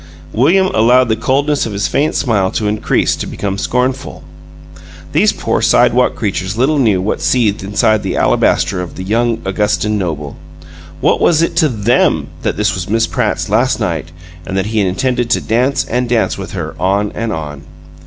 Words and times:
William 0.33 0.65
allowed 0.73 1.09
the 1.09 1.15
coldness 1.15 1.67
of 1.67 1.73
his 1.73 1.87
faint 1.87 2.15
smile 2.15 2.49
to 2.49 2.67
increase 2.67 3.15
to 3.15 3.27
become 3.27 3.59
scornful. 3.59 4.23
These 5.11 5.31
poor 5.31 5.61
sidewalk 5.61 6.15
creatures 6.15 6.57
little 6.57 6.79
knew 6.79 6.99
what 6.99 7.21
seethed 7.21 7.61
inside 7.63 8.01
the 8.01 8.17
alabaster 8.17 8.81
of 8.81 8.95
the 8.95 9.03
young 9.03 9.43
Augustan 9.45 9.99
noble! 9.99 10.37
What 11.01 11.21
was 11.21 11.43
it 11.43 11.55
to 11.57 11.69
THEM 11.69 12.29
that 12.41 12.57
this 12.57 12.73
was 12.73 12.89
Miss 12.89 13.05
Pratt's 13.05 13.47
last 13.47 13.79
night 13.79 14.11
and 14.43 14.57
that 14.57 14.65
he 14.73 14.79
intended 14.81 15.29
to 15.29 15.39
dance 15.39 15.85
and 15.87 16.09
dance 16.09 16.35
with 16.35 16.53
her, 16.53 16.73
on 16.79 17.11
and 17.11 17.31
on? 17.31 17.61